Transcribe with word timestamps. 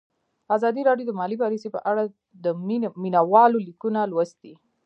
ازادي 0.55 0.81
راډیو 0.89 1.05
د 1.07 1.11
مالي 1.19 1.37
پالیسي 1.43 1.69
په 1.75 1.79
اړه 1.91 2.03
د 2.43 2.45
مینه 3.01 3.21
والو 3.31 3.57
لیکونه 3.67 3.99
لوستي. 4.11 4.53